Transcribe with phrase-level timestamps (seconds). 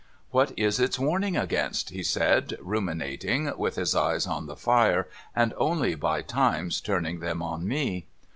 [0.31, 5.53] 'What is its warning against?' he said, ruminating, with his eyes on the fire, and
[5.57, 8.07] only by times turning them on me.